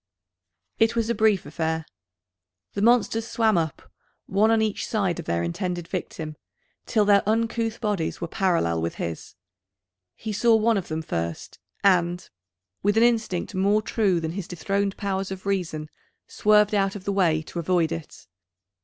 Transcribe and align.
It 0.79 0.95
was 0.95 1.11
a 1.11 1.13
brief 1.13 1.45
affair. 1.45 1.85
The 2.73 2.81
monsters 2.81 3.27
swam 3.27 3.55
up, 3.55 3.83
one 4.25 4.49
on 4.49 4.59
each 4.59 4.87
side 4.87 5.19
of 5.19 5.25
their 5.25 5.43
intended 5.43 5.87
victim, 5.87 6.37
till 6.87 7.05
their 7.05 7.21
uncouth 7.29 7.79
bodies 7.79 8.19
were 8.19 8.27
parallel 8.27 8.81
with 8.81 8.95
his. 8.95 9.35
He 10.15 10.33
saw 10.33 10.55
one 10.55 10.77
of 10.77 10.87
them 10.87 11.03
first, 11.03 11.59
and, 11.83 12.27
with 12.81 12.97
an 12.97 13.03
instinct 13.03 13.53
more 13.53 13.83
true 13.83 14.19
than 14.19 14.31
his 14.31 14.47
dethroned 14.47 14.97
powers 14.97 15.29
of 15.29 15.45
reason, 15.45 15.87
swerved 16.25 16.73
out 16.73 16.95
of 16.95 17.03
the 17.03 17.13
way 17.13 17.43
to 17.43 17.59
avoid 17.59 17.91
it. 17.91 18.25